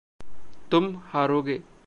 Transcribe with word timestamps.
तुम 0.71 0.95
हारोगे। 1.05 1.61